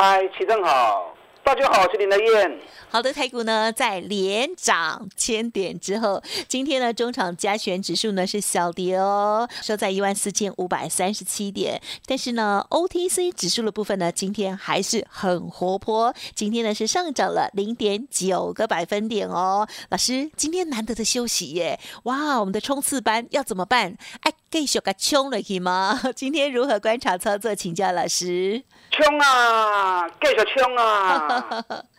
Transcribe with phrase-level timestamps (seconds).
[0.00, 1.12] 嗨，齐正好。
[1.42, 2.60] 大家好，我是林德燕。
[2.88, 11.82] 好的，台股呢在连涨千点之后，今天呢中场加权指数呢是小跌哦，收在一万四千五百三十七点。
[12.06, 19.66] 但是呢，OTC 指数的部分呢今天还是很活泼，今天呢是上涨了零点九个百分点哦。
[19.88, 23.96] 老师，今天难得的休息耶，哇，我们的冲刺班要怎么办？
[24.20, 26.00] 哎，继续个冲了可以吗？
[26.16, 27.54] 今天如何观察操作？
[27.54, 28.62] 请教老师。
[28.90, 31.54] 冲啊，继续冲啊！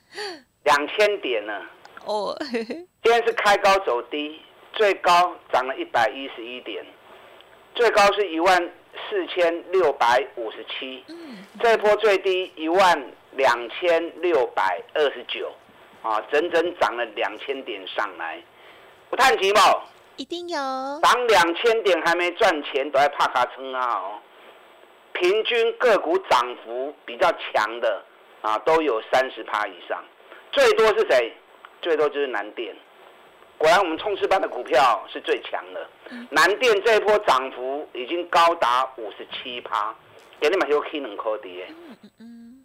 [0.65, 1.53] 两千点呢？
[2.05, 4.41] 哦，今天是开高走低，
[4.73, 6.83] 最高涨了一百一十一点，
[7.75, 8.59] 最高是一万
[9.09, 11.03] 四千六百五十七。
[11.07, 15.51] 嗯，这波最低一万两千六百二十九，
[16.01, 18.41] 啊，整整涨了两千点上来。
[19.11, 19.61] 不叹气吗？
[20.19, 20.57] 一定有。
[21.01, 23.95] 涨两千点还没赚钱，都在怕卡撑啊！
[23.95, 24.19] 哦。
[25.13, 28.03] 平均个股涨幅比较强的
[28.41, 30.03] 啊，都有三十趴以上，
[30.51, 31.33] 最多是谁？
[31.81, 32.75] 最多就是南电。
[33.57, 35.87] 果然，我们冲刺班的股票是最强的。
[36.29, 39.95] 南电这一波涨幅已经高达五十七趴，
[40.41, 41.65] 给你们有可能可跌。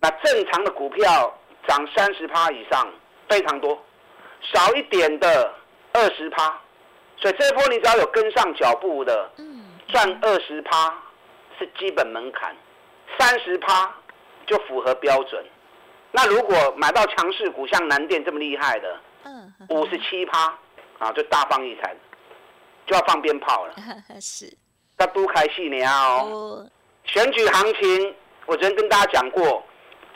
[0.01, 1.33] 那正常的股票
[1.69, 2.93] 涨三十趴以上
[3.29, 3.81] 非常多，
[4.43, 5.55] 少一点的
[5.93, 6.61] 二十趴。
[7.25, 9.31] 所以这一波你只要有跟上脚步的，
[9.89, 10.95] 赚二十趴。
[11.57, 12.53] 是基本门槛，
[13.17, 13.95] 三十趴
[14.45, 15.41] 就符合标准。
[16.11, 20.53] 那如果买到强势股，像南电这么厉害的，嗯，五十七趴
[20.99, 21.95] 啊，就大放异彩，
[22.89, 23.75] 就要放鞭炮了。
[24.21, 24.53] 是，
[24.99, 26.69] 要多开戏呢哦。
[27.05, 28.15] 选举行情，
[28.47, 29.65] 我昨天跟大家讲过，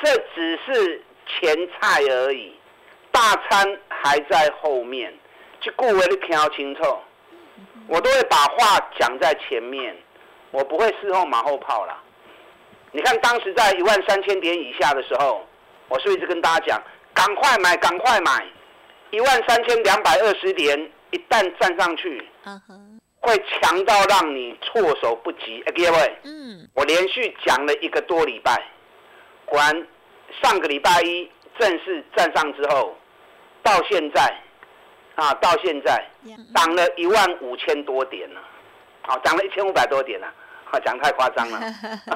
[0.03, 2.53] 这只是前菜而已，
[3.13, 5.17] 大餐还在后面。
[5.61, 6.99] 就顾为你听清楚，
[7.89, 9.97] 我都会把话讲在前面。
[10.51, 11.95] 我不会事后马后炮了。
[12.91, 15.47] 你看当时在一万三千点以下的时候，
[15.89, 16.83] 我是一直跟大家讲，
[17.13, 18.47] 赶快买，赶快买。
[19.11, 22.27] 一万三千两百二十点一旦站上去，
[23.21, 25.63] 会强到让你措手不及。
[25.75, 28.63] 各位，嗯，我连续讲了一个多礼拜，
[29.45, 29.87] 果然
[30.43, 32.97] 上个礼拜一正式站上之后，
[33.63, 34.35] 到现在
[35.19, 36.01] 啊，到现在
[36.55, 38.41] 涨了一万五千多点了。
[39.03, 40.33] 好，涨了一千五百多点了，
[40.71, 41.61] 啊，讲太夸张了，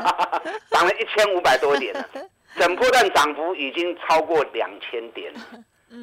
[0.70, 2.08] 涨了一千五百多点了，
[2.56, 5.40] 整波段涨幅已经超过两千点了。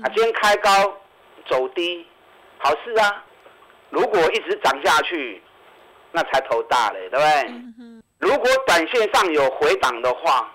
[0.04, 0.70] 啊，今天开高
[1.48, 2.06] 走低，
[2.58, 3.24] 好事啊！
[3.90, 5.42] 如果一直涨下去，
[6.12, 7.54] 那才头大嘞，对不对？
[8.20, 10.52] 如果短线上有回档的话，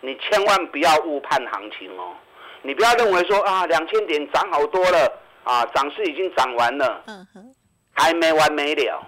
[0.00, 2.14] 你千万不要误判行情哦。
[2.62, 5.10] 你不要认为说啊，两千点涨好多了
[5.44, 7.02] 啊，涨势已经涨完了，
[7.92, 9.02] 还没完没了。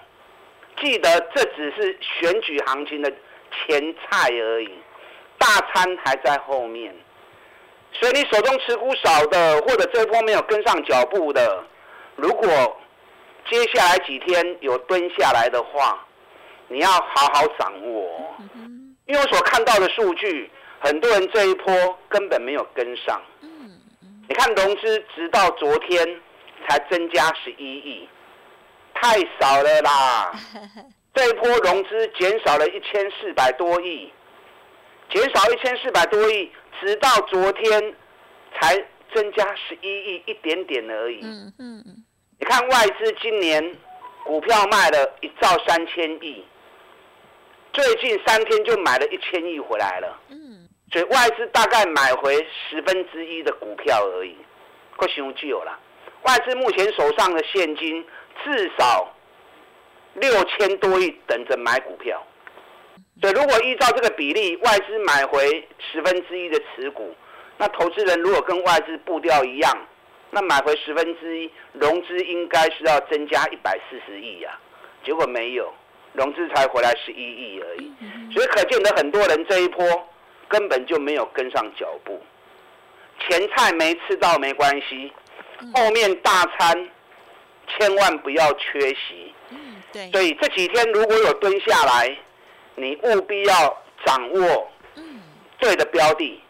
[0.81, 3.13] 记得这只是选举行情的
[3.53, 4.71] 前菜而已，
[5.39, 6.95] 大餐还在后面。
[7.93, 11.63] 所以你手中持股少的，或者这波没有跟上脚步的，
[12.17, 12.49] 如果
[13.51, 16.03] 接下来几天有蹲下来的话，
[16.69, 18.35] 你要好好掌握。
[19.07, 20.51] 因为我所看到的数据，
[20.81, 23.21] 很多人这一波根本没有跟上。
[24.29, 26.21] 你看融资直到昨天
[26.69, 28.09] 才增加十一亿。
[28.95, 30.33] 太少了啦！
[31.13, 34.13] 这一波融资减少了一千四百多亿，
[35.11, 36.51] 减少一千四百多亿，
[36.81, 37.95] 直到昨天
[38.55, 38.77] 才
[39.13, 41.21] 增加十一亿一点点而已。
[41.23, 42.05] 嗯嗯嗯。
[42.39, 43.77] 你看外资今年
[44.25, 46.45] 股票卖了一兆三千亿，
[47.73, 50.21] 最近三天就买了一千亿回来了。
[50.29, 50.37] 嗯。
[50.93, 54.37] 所以外资大概买回十分之一的股票而已，
[54.97, 55.79] 够熊就有了。
[56.23, 58.05] 外资目前手上的现金。
[58.43, 59.15] 至少
[60.15, 62.21] 六千多亿等着买股票，
[63.21, 67.15] 所以如果依照这个比例，外资买回十分之一的持股，
[67.59, 69.71] 那投资人如果跟外资步调一样，
[70.31, 74.59] 那买回十分之一，融资应该是要增加一百四十亿呀，
[75.05, 75.73] 结果没有，
[76.15, 77.93] 融资才回来十一亿而已，
[78.33, 79.85] 所以可见得很多人这一波
[80.53, 82.21] 根本就没有跟上脚步，
[83.19, 85.11] 前菜没吃到没关系，
[85.75, 86.89] 后面大餐。
[87.79, 89.33] 千万不要缺席。
[89.51, 90.11] 嗯，对。
[90.11, 92.15] 所以这几天如果有蹲下来，
[92.75, 94.71] 你务必要掌握
[95.59, 96.43] 对的标的，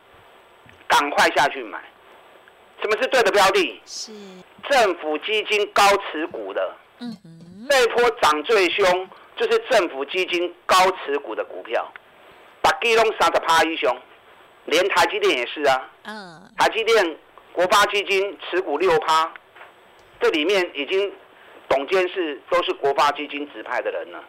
[0.89, 1.79] 赶快下去买。
[2.81, 3.81] 什么是对的标的？
[3.85, 4.11] 是
[4.69, 6.75] 政府基金高持股的。
[6.99, 11.93] 嗯哼，这一波涨最凶，就是政府基金高持股的股票，
[12.63, 13.95] 把基隆三十趴以上，
[14.65, 15.91] 连台积电也是啊。
[16.05, 17.17] 嗯，台积电
[17.53, 19.31] 国发基金持股六趴，
[20.21, 21.13] 这里面已经
[21.69, 24.23] 董监事都是国发基金指派的人了，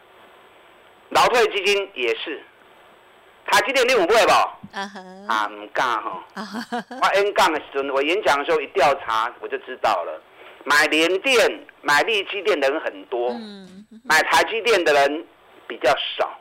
[1.09, 2.43] 劳退基金也是。
[3.45, 4.31] 台积电你有买不？
[4.31, 6.23] 啊哼，啊，唔敢哈。
[6.89, 10.21] 我 N 杠的时候，我演讲的时候一调查，我就知道了。
[10.63, 15.27] 买联电、买力积电的人很多，嗯，买台积电的人
[15.67, 16.39] 比较少，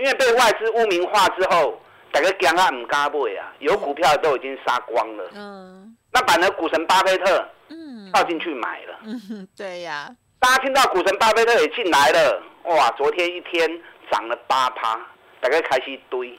[0.00, 1.78] 因为被外资污名化之后，
[2.10, 5.30] 大家惊啊唔敢买啊，有股票都已经杀光了。
[5.34, 8.98] 嗯，那反而股神巴菲特嗯，跳进去买了。
[9.04, 10.08] 嗯， 对呀，
[10.38, 13.68] 大家听到股神巴菲特也进来了，哇，昨天一天
[14.10, 14.98] 涨了八趴，
[15.38, 16.38] 大家开始堆。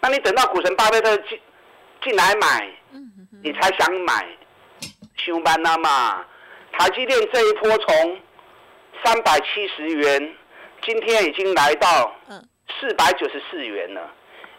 [0.00, 1.40] 那你等到股神巴菲特进
[2.02, 2.68] 进来买，
[3.44, 4.26] 你才想买，
[5.16, 6.24] 上班了嘛？
[6.72, 8.18] 台积电这一波从
[9.04, 10.34] 三百七十元，
[10.82, 12.44] 今天已经来到嗯，
[12.80, 14.10] 四百九十四元了，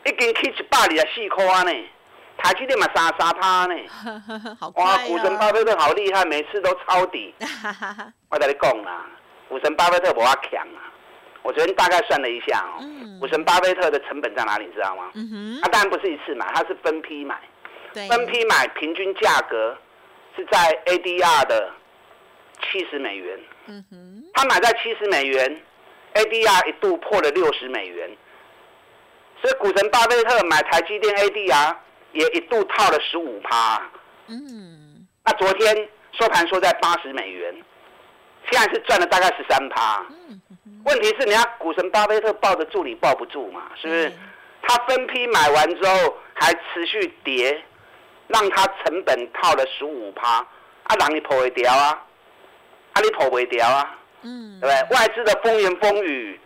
[0.06, 1.72] 已经去一百二十四块啊呢。
[2.36, 3.76] 台积电嘛三三趴呢，
[4.76, 7.34] 哇，股神巴哦，菲特好厉害，每次都抄底。
[8.30, 9.06] 我跟你讲啦，
[9.48, 10.92] 股神巴菲特不要强啊！
[11.44, 15.12] 我昨天大概算了一下哦，嗯股神巴菲特的成本在哪里，你知道吗？
[15.14, 17.40] 嗯哼，他当然不是一次买，他是分批买。
[17.94, 19.78] 分批买，平均价格
[20.36, 20.58] 是在
[20.88, 21.72] ADR 的
[22.64, 23.40] 七十美元。
[23.68, 25.62] 嗯哼，他买在七十美元
[26.14, 28.10] ，ADR 一度破了六十美元，
[29.42, 31.76] 所以股神巴菲特买台积电 ADR
[32.12, 33.82] 也一度套了十五趴。
[34.28, 35.90] 嗯，那昨天
[36.20, 37.54] 收盘收在八十美元，
[38.52, 40.06] 现在是赚了大概十三趴。
[40.86, 43.72] 问题是，人家股神巴菲特抱得住你抱不住嘛？
[43.76, 44.12] 是不是？
[44.62, 47.62] 他分批买完之后还持续跌，
[48.28, 50.38] 让他成本套了十五趴，
[50.84, 52.06] 啊，让你破会掉啊，
[52.94, 54.98] 啊，你破不掉啊，嗯，对不对？
[54.98, 56.40] 外资的风言风语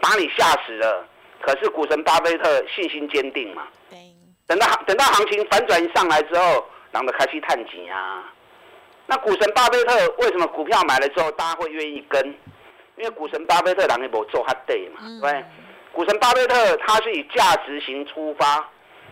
[0.00, 1.06] 把你吓死了，
[1.40, 3.66] 可是股神巴菲特信心坚定嘛。
[3.88, 3.98] 对，
[4.46, 8.24] 等到等到行情反转上来之后，让他开始探底啊。
[9.06, 12.24] 那股神巴菲特为什么股票买了之后大家会愿意跟？
[12.96, 15.44] 因为股神巴菲特人也无做他对嘛，嗯对不对？
[15.92, 18.68] 股神巴菲特他是以价值型出发，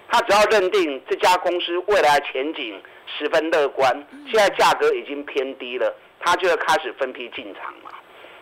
[0.09, 2.81] 他只要认定这家公司未来前景
[3.19, 3.93] 十分乐观，
[4.31, 7.91] 现在价格已经偏低了，他就会开始分批进场嘛。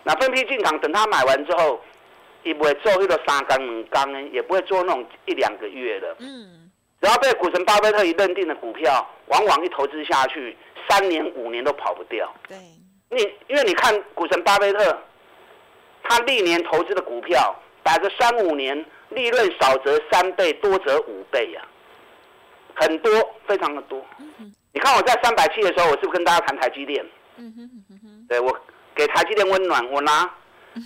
[0.02, 1.80] 那分批进场，等他买完之后，
[2.44, 6.16] 也不会做一个三缸两缸呢，也不会做那种一两个月的。
[6.20, 6.70] 嗯，
[7.00, 10.56] 只要被股神巴菲特一认定的股票，往往一投资下去，
[10.88, 12.32] 三年五年都跑不掉。
[12.48, 12.56] 对，
[13.10, 14.96] 你因为你看股神巴菲特，
[16.04, 21.62] 他历年投资的股票，打个三五年，利润少则三倍，多则五倍呀、
[22.74, 23.12] 很多，
[23.46, 24.06] 非常的多。
[24.20, 27.04] 嗯，你看我在三百七的时候，我是不是跟大家谈台积电？
[27.36, 28.56] 嗯哼嗯哼哼，对我
[28.94, 30.30] 给台积电温暖，我拿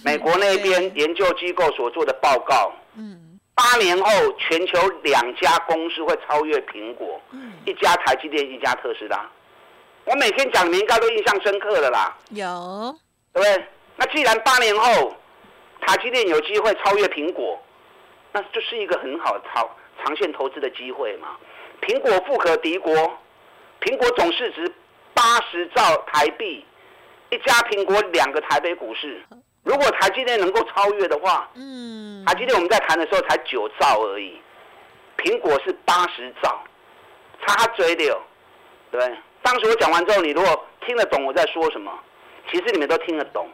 [0.05, 3.27] 美国那边研究机构所做的报告，嗯。
[3.53, 9.31] 八年后全球两家公司会超越苹果，嗯，一家台积电，一家特斯拉。
[10.07, 12.97] 我每天讲，你们应该都印象深刻的啦，有，
[13.35, 13.67] 对不对？
[13.97, 15.15] 那既然八年后
[15.83, 17.61] 台积电有机会超越苹果，
[18.33, 19.69] 那就是一个很好的长
[20.03, 21.37] 长线投资的机会嘛。
[21.83, 22.95] 苹果富可敌国，
[23.83, 24.73] 苹果总市值
[25.21, 26.65] 八十兆台币，
[27.29, 29.23] 一家苹果两个台北股市。
[29.63, 34.41] 如果台积电能够超越的话，嗯，台积电我们在谈的时候才九兆而已，
[35.19, 36.59] 苹果是八十兆，
[37.47, 38.19] 差嘴了，
[38.91, 39.15] 对不对？
[39.43, 41.93] 当时我讲完之后，你如果听得懂我在说什么，
[42.51, 43.47] 其实你们都听得懂，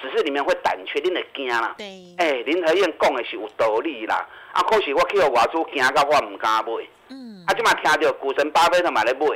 [0.00, 1.74] 只是你们会胆怯，你会惊啦。
[1.76, 1.84] 对，
[2.16, 6.72] 哎、林和燕讲的是有道理啦，啊，可是我去到外资惊到我唔敢买，
[7.10, 9.26] 嗯啊，即马听到股神巴菲特买来买，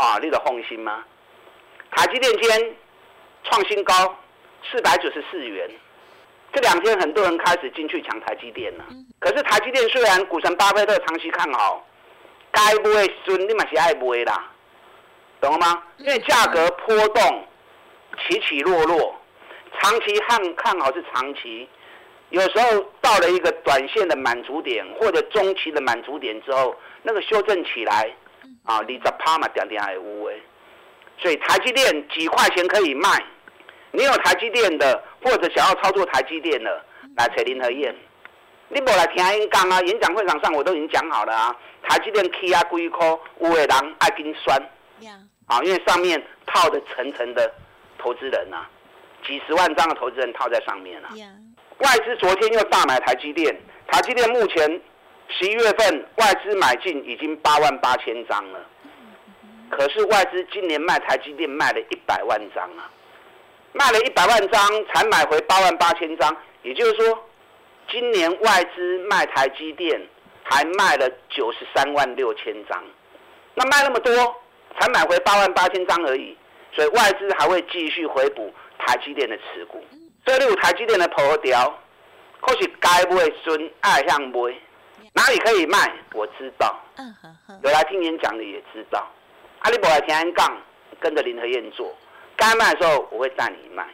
[0.00, 1.04] 啊，你就放心吗？
[1.90, 2.74] 台积电今天
[3.44, 3.92] 创新高，
[4.70, 5.70] 四百九十四元。
[6.54, 8.84] 这两天很多人开始进去抢台积电了。
[9.18, 11.86] 可是台积电虽然股神巴菲特长期看好，
[12.50, 14.50] 该买的时你嘛是爱买啦，
[15.38, 15.82] 懂了吗？
[15.98, 17.44] 因为价格波动
[18.26, 19.14] 起起落落，
[19.78, 21.68] 长期看看好是长期，
[22.30, 28.10] 有时候到了一个短线的满足点或者中期的满足点之后，那个修正起来，
[28.70, 30.40] 啊，二十趴嘛，点点还有诶。
[31.18, 33.08] 所以台积电几块钱可以卖，
[33.90, 36.84] 你有台积电的，或者想要操作台积电的，
[37.16, 37.94] 来找林和燕。
[38.68, 41.54] 你无来听因讲啊，演讲会场上我都已经讲好了啊。
[41.88, 43.06] 台积电起啊几块，
[43.40, 44.56] 有的人爱跟酸
[45.00, 45.12] 呀，
[45.46, 47.52] 啊，因为上面套的层层的
[47.98, 48.64] 投资人呐、
[49.26, 51.10] 几十万张的投资人套在上面啊。
[51.78, 53.58] 外资昨天又大买台积电，
[53.88, 54.80] 台积电目前
[55.38, 58.60] 十一月份外资买进已经八万八千张了，
[59.70, 62.90] 可是外资今年卖台积电卖了一百万张啊，
[63.72, 67.18] 卖了一百万张才买回八万八千张，也就是说，
[67.90, 70.00] 今年外资卖台积电
[70.42, 72.82] 还卖了九十三万六千张，
[73.54, 74.12] 那卖那么多
[74.78, 76.36] 才买回八万八千张而已，
[76.72, 79.84] 所以外资还会继续回补台积电的持股，
[80.26, 81.78] 所以有台积电的破掉，
[82.40, 84.54] 可是该买孙爱向买。
[85.12, 85.92] 哪里可以卖？
[86.14, 86.78] 我知道。
[86.96, 87.60] 嗯哼哼。
[87.62, 89.06] 有来听演讲的也知道。
[89.60, 90.56] 阿里伯来田安杠，
[90.98, 91.94] 跟着林和燕做。
[92.36, 93.86] 该卖的时候，我会带你卖。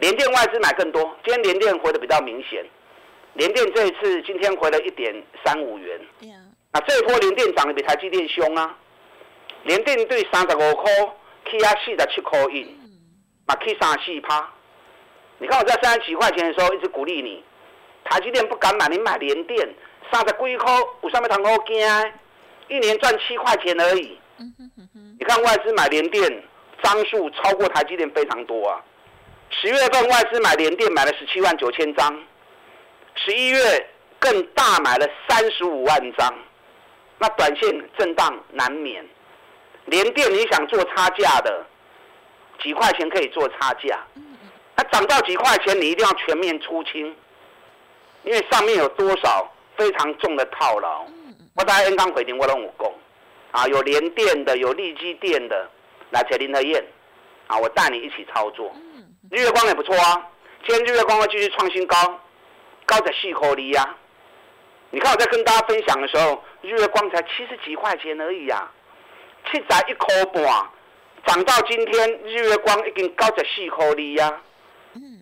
[0.00, 1.02] 联电外资买更多。
[1.22, 2.64] 今天联电回的比较明显。
[3.34, 6.00] 联电这一次今天回了一点三五元。
[6.72, 8.74] 那这一波联电涨得比台积电凶啊。
[9.64, 10.90] 联电对三十五块，
[11.50, 12.76] 起啊四十七块一，
[13.46, 14.48] 嘛起三四趴。
[15.38, 17.44] 你看我在三十几块钱的时候一直鼓励你，
[18.04, 19.68] 台积电不敢买，你买联电。
[20.12, 21.76] 三十几块，有上面谈好惊，
[22.68, 24.18] 一年赚七块钱而已。
[25.18, 26.42] 你看外资买联电
[26.82, 28.80] 张数超过台积电非常多啊。
[29.50, 32.18] 十月份外资买联电买了十七万九千张，
[33.16, 33.88] 十一月
[34.18, 36.34] 更大买了三十五万张。
[37.18, 39.06] 那短线震荡难免，
[39.84, 41.66] 联电你想做差价的，
[42.62, 44.02] 几块钱可以做差价。
[44.74, 47.14] 它涨到几块钱，你一定要全面出清，
[48.24, 49.52] 因为上面有多少？
[49.80, 51.06] 非常重的套牢，
[51.56, 52.92] 我大家 N 刚回电我拢有讲，
[53.50, 55.66] 啊，有联电的，有利基电的，
[56.10, 56.84] 来找林德燕，
[57.46, 58.70] 啊，我带你一起操作。
[59.30, 60.28] 日月光也不错啊，
[60.66, 61.96] 今天日月光会继续创新高，
[62.84, 63.96] 高在细颗里呀。
[64.90, 68.70] 你看我在跟大家分享的时候，日月光才七十几块钱而已呀，
[69.46, 70.44] 七十一颗半，
[71.24, 74.42] 涨到今天日月光已经高在细颗里呀，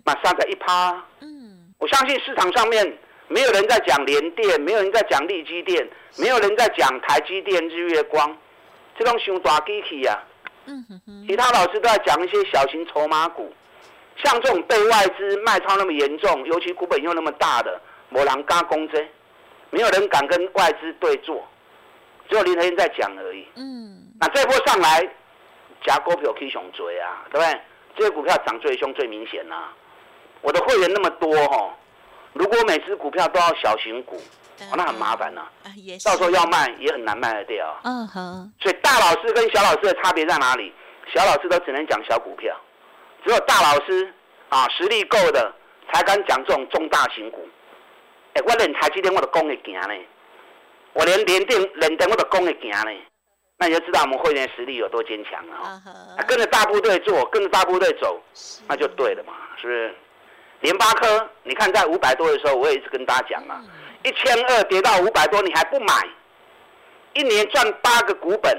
[0.05, 1.01] 马上在一趴。
[1.21, 2.99] 嗯，我相信市场上面。
[3.29, 8.37] 没有人在讲联电，没有人在讲力基电，没有人在讲台积电、日月光，
[8.99, 10.19] 这种熊大机器呀。
[10.67, 11.27] 嗯哼哼。
[11.29, 13.53] 其他老师都在讲一些小型筹码股，
[14.25, 19.07] 像这种被外资卖超那么严重，尤其股本又那么大的，没人加工资，
[19.71, 21.47] 没有人敢跟外资对坐，
[22.31, 23.47] 只有林德燕在讲而已。
[23.57, 24.07] 嗯。
[24.21, 25.07] 那这波上来，
[25.85, 27.61] 夹股票可以熊追啊，对不对？
[27.97, 29.69] 这些股票涨最凶、最明显呐。
[30.41, 31.75] 我的会员那么多哈。
[32.39, 34.21] 如果每只股票都要小型股，
[34.77, 35.47] 那很麻烦呐。
[36.05, 37.81] 到时候要卖也很难卖得掉。
[37.83, 38.53] 嗯哼。
[38.61, 40.73] 所以大老师跟小老师的差别在哪里？
[41.15, 42.55] 小老师都只能讲小股票，
[43.25, 44.15] 只有大老师
[44.51, 45.53] 啊实力够的
[45.93, 47.49] 才敢讲这种中大型股。
[48.35, 49.95] 哎，我连台积电我都讲会行呢，
[50.93, 52.93] 我连连电连电我都讲会行呢。
[53.57, 55.57] 那你就知道我们会员实力有多坚强了。
[55.57, 58.21] 啊跟着大部队做，跟着大部队走，
[58.69, 59.95] 那就对了嘛，是不是？
[60.61, 63.63] 联发科，你看在五百多的时候，我也一直跟大家讲啊，
[64.03, 65.95] 一千二跌到五百多，你还不买，
[67.13, 68.59] 一年赚八个股本，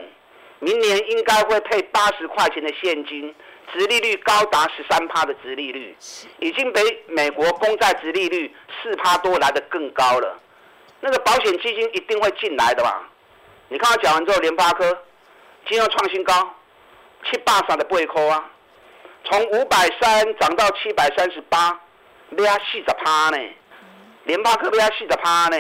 [0.60, 3.36] 明年应该会配八十块钱的现金，
[3.74, 5.94] 殖利率高达十三趴的殖利率，
[6.39, 10.39] 已经比美国公债殖利率四趴多来的更高了，
[11.01, 13.03] 那个保险基金一定会进来的吧？
[13.68, 14.86] 你看我讲完之后，联发科
[15.68, 16.56] 今天创新高，
[17.29, 18.50] 七八三的不会扣啊，
[19.25, 21.77] 从五百三涨到七百三十八。
[22.38, 23.38] 要四十趴呢，
[24.25, 25.57] 联发科要四十趴呢。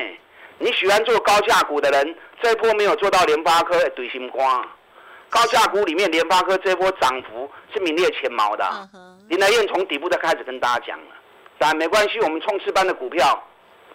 [0.61, 4.67] 你喜欢做高价股的人，这一波没有做到联发科，对心肝。
[5.29, 8.89] 高价股里面，联发科这波涨幅是名列前茅的。
[9.29, 11.15] 林来燕从底部就开始跟大家讲了，
[11.57, 13.41] 但没关系，我们冲刺班的股票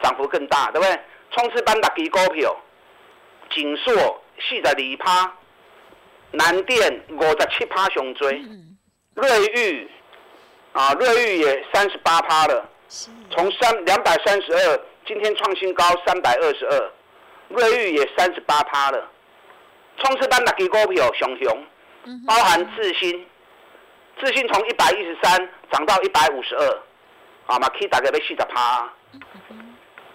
[0.03, 0.99] 涨幅更大，对不对？
[1.33, 2.57] 冲刺班的低股票，
[3.51, 3.93] 锦硕
[4.39, 5.33] 四十二趴，
[6.31, 8.43] 南电五十七趴上追，
[9.15, 9.91] 瑞玉。
[10.75, 12.69] 啊，瑞玉也三十八趴了，
[13.31, 16.91] 从三两百三十二，今天创新高三百二十二，
[17.49, 19.09] 瑞玉也三十八趴了。
[19.99, 21.67] 冲刺班的几股票熊熊，
[22.27, 23.25] 包含智新，
[24.19, 26.83] 智新从一百一十三涨到一百五十二，
[27.47, 28.93] 啊嘛可以大概被四十趴。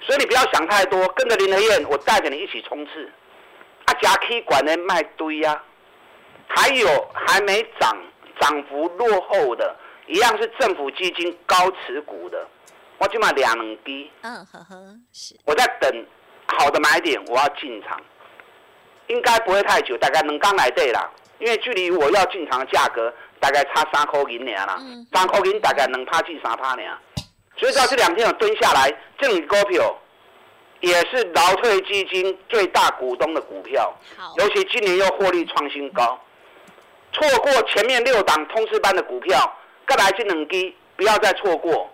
[0.01, 3.09] 所以你不要想太多，跟着林和燕，我带着你一起冲刺。
[3.85, 5.63] 啊，加 K 管的卖堆呀，
[6.49, 7.97] 还有还没涨，
[8.41, 9.73] 涨幅落后的。
[10.09, 12.47] 一样是政府基金高持股的，
[12.97, 14.11] 我起码两能低。
[14.21, 14.75] 嗯呵呵，
[15.13, 15.35] 是。
[15.45, 16.05] 我在等
[16.47, 18.01] 好的买点，我要进场，
[19.05, 21.07] 应该不会太久，大概能刚来对啦。
[21.37, 24.81] 因为距离我要进场的价格大概差三块银两啦，
[25.13, 26.97] 三块银大概能趴进三趴两。
[27.55, 29.95] 所以到这两天我蹲下来，这种股票
[30.79, 33.95] 也是劳退基金最大股东的股票，
[34.39, 36.19] 尤其今年又获利创新高，
[37.13, 39.55] 错过前面六档通知班的股票。
[39.89, 41.89] 再来进两机，不要再错过，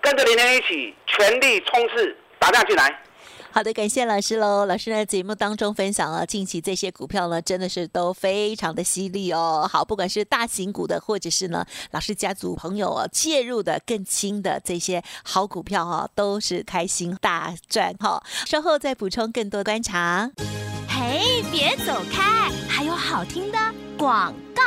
[0.00, 3.02] 跟着林天一起全力冲刺，打量进来。
[3.52, 4.66] 好的，感谢老师喽。
[4.66, 9.66] 老师在节目当中分享了近期这些股票呢，真的是都非常的犀利哦。
[9.70, 18.22] 好，不管是大型股的，或者是呢老师家族朋友哦介入的更轻的这些好股票哈，都是开心大赚哈。
[18.44, 20.30] 稍后再补充更多观察。
[20.86, 23.58] 嘿，别走开，还有好听的
[23.96, 24.62] 广告。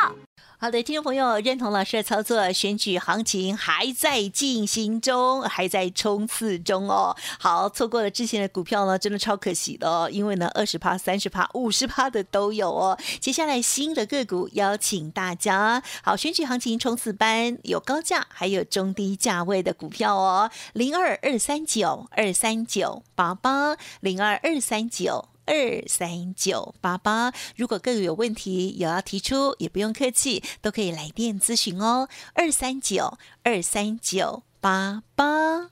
[0.62, 7.16] 好的，听众朋友，认同老师的操作，选举行情还在进行中，还在冲刺中哦。
[7.40, 13.00] 好，错过了之前的股票呢，真的超可惜的哦，因为呢，二十趴、三十趴、五十趴的都有哦。
[13.22, 25.30] 接下来新的个股邀请大家，好，选举行情冲刺班有高价，还有中低价位的股票哦，零二二三九二三九八八，零二二三九。
[25.50, 32.08] 二三九八八，如果各位有问题有要提出，也不用客气，都可以来电咨询哦。
[32.36, 35.72] 二三九二三九八八，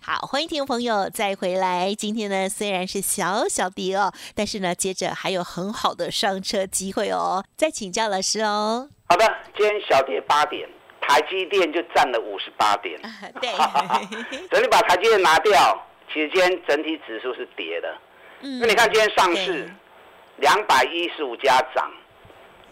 [0.00, 1.94] 好，欢迎听众朋友再回来。
[1.94, 7.44] 今天呢，虽然是小小跌哦，但是呢，接着还有很好的上车机会哦。
[7.56, 8.90] 再请教老师哦。
[9.08, 9.24] 好的，
[9.56, 10.68] 今天小跌八点，
[11.00, 13.00] 台积电就占了五十八点。
[13.40, 13.52] 对，
[14.50, 15.80] 等你把台积电拿掉，
[16.12, 17.96] 其实今天整体指数是跌的。
[18.42, 19.68] 那你看，今天上市
[20.38, 21.92] 两百一十五家涨，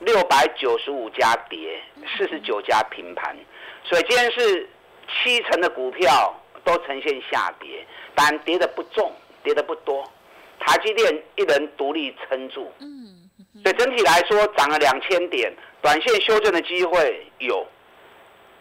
[0.00, 1.78] 六百九十五家跌，
[2.16, 3.36] 四十九家平盘，
[3.84, 4.66] 所以今天是
[5.06, 6.34] 七成的股票
[6.64, 10.10] 都呈现下跌，但跌的不重，跌的不多。
[10.58, 13.28] 台积电一人独立撑住，嗯，
[13.62, 17.66] 所以整体来说涨了两千点，短线修正的机会有，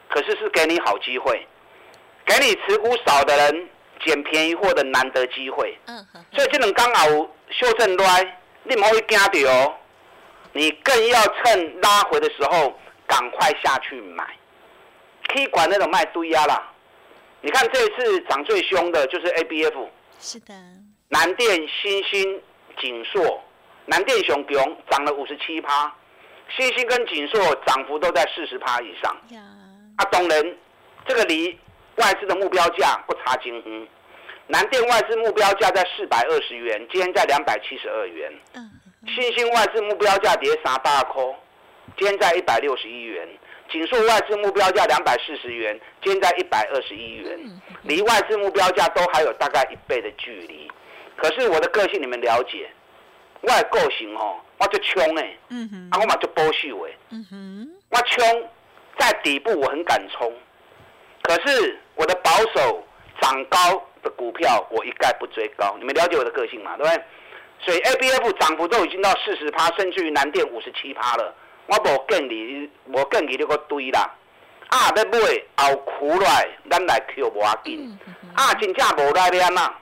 [0.10, 1.48] 可是是给你好机会，
[2.26, 3.70] 给你持股少的人。
[4.08, 5.78] 捡便宜货的难得机会，
[6.32, 7.06] 所以这种刚好
[7.50, 9.76] 修正来，你莫会惊到哦。
[10.54, 12.74] 你更要趁拉回的时候
[13.06, 14.26] 赶快下去买，
[15.28, 16.72] 可以管那种卖堆压啦。
[17.42, 19.90] 你看这次涨最凶的就是 A B F，
[20.22, 20.54] 是的，
[21.10, 22.42] 南电、新兴、
[22.80, 23.44] 锦硕，
[23.86, 25.94] 南电熊熊涨了五十七趴，
[26.56, 29.16] 新兴跟锦硕涨幅都在四十趴以上。
[29.98, 30.58] 啊，东人
[31.06, 31.60] 这个离。
[31.98, 33.88] 外资的目标价不差金哼，
[34.48, 38.32] 南电外资目标价在四百二十元，今天在两百七十二元。
[39.08, 41.22] 新兴外资目标价跌三大块，
[41.98, 43.28] 今天在一百六十一元。
[43.70, 47.38] 锦硕外资目标价两百四十元，今天在一百二十一元，
[47.84, 50.72] 离外资目标价都还有大概一倍的距离。
[51.18, 52.70] 可是我的个性你们了解，
[53.42, 55.38] 外个性哦，我就冲哎，
[55.92, 56.92] 啊我嘛就保守哎，
[57.90, 58.50] 我冲
[58.98, 60.34] 在底部我很敢冲。
[61.24, 62.82] 可是我的保守
[63.20, 63.60] 涨高
[64.08, 65.76] 的股票，我一概不追高。
[65.78, 66.78] 你们了解我的个性嘛？
[66.78, 67.04] 对不对？
[67.60, 71.34] 所以 A B F 涨幅都已经到四十趴，甚至于南电五十七趴了。
[71.68, 74.10] 我无更你，我更你那个堆啦。
[74.70, 75.20] 啊，要买
[75.58, 77.98] 后苦来，咱来 Q 无要紧。
[78.36, 79.76] 啊，真正无来的啊，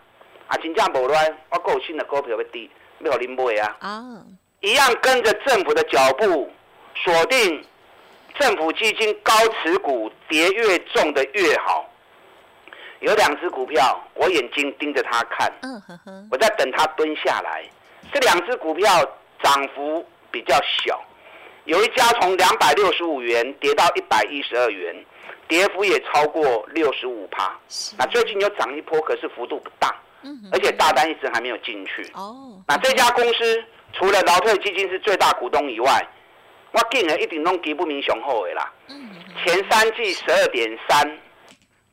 [0.47, 3.77] 啊，真正无来，我够新的股票要低，要互恁买啊。
[3.81, 4.23] 啊，
[4.61, 6.51] 一样跟着政府的脚步，
[6.95, 7.63] 锁定。
[8.37, 9.33] 政府基金高
[9.63, 11.89] 持股，跌越重的越好。
[13.05, 15.53] 有两只股票，我眼睛盯着它看，
[16.31, 17.63] 我在等它蹲下来。
[18.11, 18.89] 这两只股票
[19.43, 20.99] 涨幅比较小，
[21.65, 25.05] 有一家从两百六十五元跌到一百一十二元，
[25.47, 27.55] 跌幅也超过六十五趴。
[27.95, 29.95] 那最近有涨一波，可是幅度不大，
[30.51, 32.09] 而且大单一直还没有进去。
[32.15, 33.63] 哦，那这家公司
[33.93, 36.07] 除了劳退基金是最大股东以外，
[36.71, 38.73] 我竟然一定拢基不明雄厚的啦。
[39.43, 41.19] 前三季十二点三，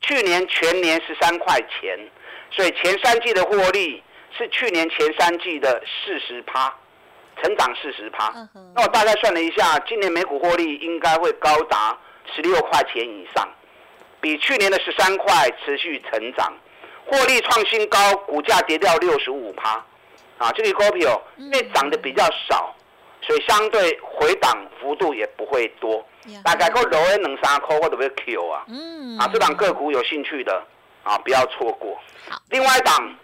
[0.03, 1.99] 去年全年十三块钱，
[2.51, 4.03] 所以前三季的获利
[4.37, 6.73] 是去年前三季的四十趴，
[7.43, 8.33] 成长四十趴。
[8.75, 11.97] 那我大概算了一下，今年每股获利应该会高达
[12.35, 13.49] 十六块钱以上，
[14.21, 16.53] 比去年的十三块持续成长，
[17.07, 19.85] 获利创新高，股价跌掉六十五趴。
[20.39, 22.75] 啊，这个股票因为涨得比较少。
[23.25, 26.05] 所以相对回档幅度也不会多，
[26.45, 28.65] 大概够落一两三块，我都会 Q 啊。
[28.69, 30.63] 嗯，啊，这档个股有兴趣的
[31.03, 31.99] 啊，不要错过。
[32.51, 33.15] 另外一档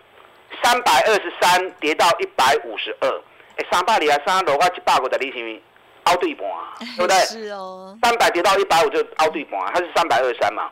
[0.63, 3.23] 三百二十三跌到一百五十二，
[3.57, 5.63] 哎，三百二啊，三落块一百五的利息
[6.05, 6.49] 凹对半，
[6.97, 7.17] 对不对？
[7.19, 7.97] 是哦。
[8.03, 10.71] 三百跌到一百五就凹对半，它是三百二十三嘛。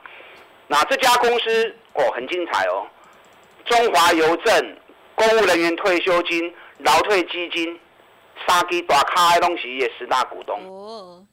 [0.66, 2.86] 那这家公司哦，很精彩哦，
[3.64, 4.76] 中华邮政、
[5.14, 7.78] 公务人员退休金、劳退基金。
[8.46, 11.24] 三基大咖的东西也十大股东，哦，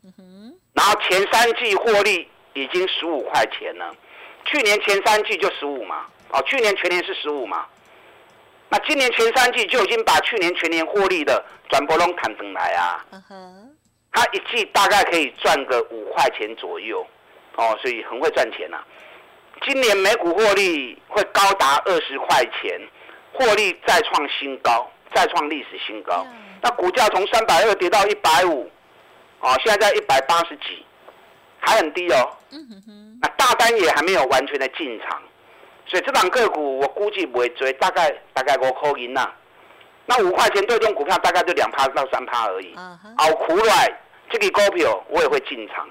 [0.83, 3.95] 然后前三季获利已经十五块钱了，
[4.43, 7.65] 去年前三季就十五嘛，哦，去年全年是十五嘛，
[8.67, 13.05] 那今年前三季就已经把去年全年获利的转播龙砍上来啊，
[14.11, 17.07] 他一季大概可以赚个五块钱左右，
[17.55, 18.83] 哦，所以很会赚钱呐，
[19.65, 22.77] 今年每股获利会高达二十块钱，
[23.31, 26.27] 获利再创新高，再创历史新高。
[26.61, 28.69] 那股价从三百二跌到一百五，
[29.43, 30.83] 哦，现在在一百八十几，
[31.59, 32.31] 还很低哦。
[33.21, 35.21] 那大单也还没有完全的进场，
[35.85, 39.29] 所以这档个股我估计不会追，大概大概五块银呐。
[40.05, 42.75] 那五块钱对这种股票大概就两趴到三趴而已。
[43.17, 43.93] 好苦来，
[44.29, 45.87] 这个股票我也会进场。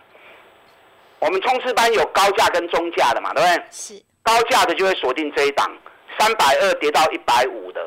[1.19, 3.65] 我们冲刺班有高价跟中价的嘛，对不对？
[3.71, 4.03] 是。
[4.23, 5.71] 高价的就会锁定这一档，
[6.19, 7.85] 三百二跌到一百五的，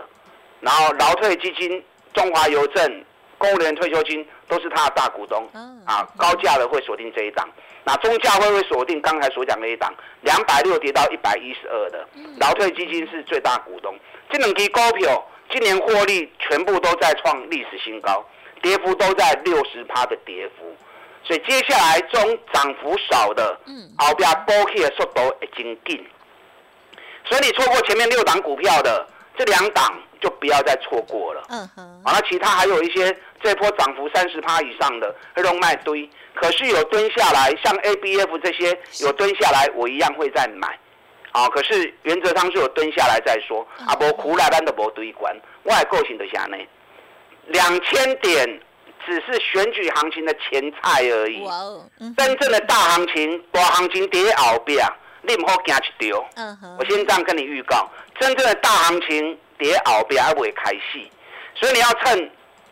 [0.60, 3.06] 然后劳退基金、中华邮政、
[3.46, 5.48] 公务员退休金都是他的大股东。
[5.86, 7.48] 啊，高价的会锁定这一档，
[7.84, 12.08] 那中价会不会锁定刚才所讲的一档，两百六跌到一百一十二的，
[12.40, 13.96] 劳退基金是最大股东。
[14.32, 18.26] 这两支股票今年获利全部都在创历史新高，
[18.64, 20.76] 跌幅都在六十趴的跌幅，
[21.24, 23.56] 所以接下来中涨幅少的，
[24.00, 26.04] 后边波起的速度会真紧。
[27.26, 29.94] 所以你错过前面六档股票的这两档，
[30.26, 31.44] 就不要再错过了。
[31.50, 32.02] 嗯哼。
[32.04, 40.68] 好，那其他还有一些这波涨幅三十趴以上的黑龙脉堆，可是有蹲下来，像 A B F 这些有蹲下来，我一样会再买。
[41.32, 43.66] 啊，可是原则上是有蹲下来再说。
[43.86, 46.58] 啊，无苦来咱都无堆关，我还个性的下呢。
[47.48, 48.60] 两千点
[49.06, 51.44] 只是选举行情的前菜而已。
[51.44, 51.86] 哇哦。
[52.18, 54.84] 真正的大行情，大行情跌后边。
[55.28, 56.24] 你唔好惊一条，
[56.78, 61.08] 我先这样跟你预告，真正的大行情跌熬，别还未开始，
[61.56, 62.32] 所以你要趁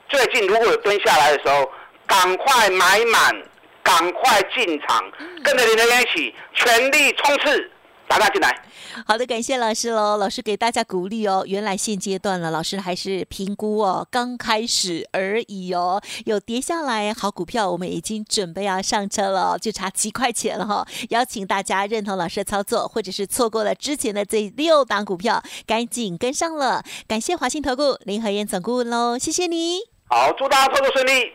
[0.10, 1.72] 最近如果有蹲下来的时候，
[2.06, 3.44] 赶快买满，
[3.82, 5.12] 赶快进场，
[5.44, 7.70] 跟着林德一起全力冲刺。
[8.06, 8.62] 打他进来，
[9.06, 10.18] 好的，感谢老师喽。
[10.18, 11.44] 老师给大家鼓励哦。
[11.48, 16.02] 原来现阶段了，老师还是评估哦，刚开始而已哦。
[16.26, 20.88] 有跌下来好股票，我们已经准备要上车了，就差几块钱了哈。
[21.10, 26.84] 邀请大家认同老师的操作，或者是错过了之前的这六档股票，赶紧跟上了。
[27.08, 29.80] 感谢华信投顾林和燕总顾问喽，谢谢你。
[30.10, 31.32] 好，祝大家操作顺利。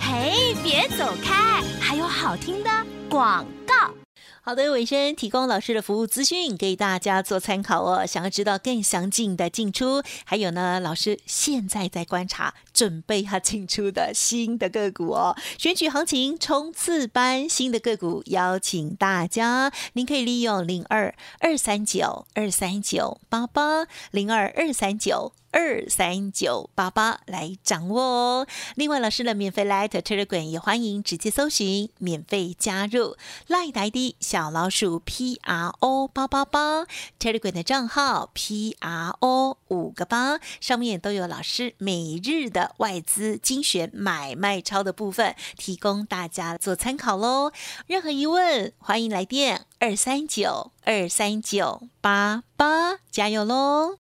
[0.00, 2.70] 嘿，别走开，还有好听的
[3.08, 4.01] 广告。
[4.44, 8.04] 好的，尾声提供老师的服务资讯给大家做参考哦。
[8.04, 15.36] 想要知道更详尽的进出，还有呢，老师现在在观察，准备要进出的新的个股哦。
[15.58, 25.32] 选举行情冲刺班新的个股，邀请大家，您可以利用零二二三九二三九八八零二二三九。
[25.52, 28.46] 二三九八八来掌握哦。
[28.74, 33.16] 另外，老师的免费 Light Telegram 也欢迎直接搜寻，免费加入
[33.48, 36.86] Light ID 小老鼠 P R O 八八八
[37.20, 47.52] Telegram 的账号 P R O 五个八，上面都有老师每日的外资精选买卖超的部分，提供大家做参考喽。
[47.86, 54.01] 任何疑问，欢迎来电二三九二三九八八，加油喽！